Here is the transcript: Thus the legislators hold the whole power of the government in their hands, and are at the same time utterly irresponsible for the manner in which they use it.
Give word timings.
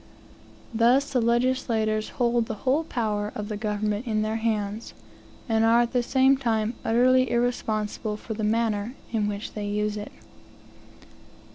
Thus 0.73 1.13
the 1.13 1.21
legislators 1.21 2.09
hold 2.17 2.47
the 2.47 2.55
whole 2.65 2.83
power 2.83 3.31
of 3.35 3.49
the 3.49 3.55
government 3.55 4.07
in 4.07 4.23
their 4.23 4.37
hands, 4.37 4.95
and 5.47 5.63
are 5.63 5.81
at 5.81 5.93
the 5.93 6.01
same 6.01 6.37
time 6.37 6.73
utterly 6.83 7.29
irresponsible 7.29 8.17
for 8.17 8.33
the 8.33 8.43
manner 8.43 8.95
in 9.11 9.27
which 9.27 9.53
they 9.53 9.67
use 9.67 9.97
it. 9.97 10.11